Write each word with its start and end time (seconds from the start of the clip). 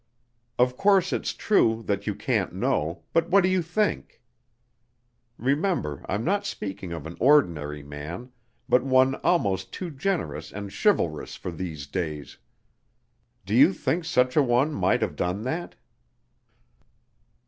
Of 0.57 0.77
course 0.77 1.13
it's 1.13 1.31
true 1.31 1.83
that 1.85 2.07
you 2.07 2.15
can't 2.15 2.53
know, 2.55 3.03
but 3.13 3.29
what 3.29 3.41
do 3.43 3.49
you 3.49 3.61
think? 3.61 4.19
Remember, 5.37 6.03
I'm 6.09 6.23
not 6.23 6.43
speaking 6.43 6.91
of 6.91 7.05
an 7.05 7.17
ordinary 7.19 7.83
man, 7.83 8.31
but 8.67 8.83
one 8.83 9.13
almost 9.23 9.71
too 9.71 9.91
generous 9.91 10.51
and 10.51 10.73
chivalrous 10.73 11.35
for 11.35 11.51
these 11.51 11.85
days. 11.85 12.39
Do 13.45 13.53
you 13.53 13.73
think 13.73 14.03
such 14.03 14.35
an 14.35 14.47
one 14.47 14.73
might 14.73 15.03
have 15.03 15.15
done 15.15 15.43
that?" 15.43 15.75